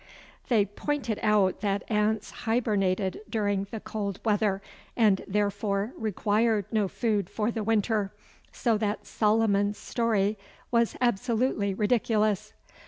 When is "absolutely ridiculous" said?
11.01-12.51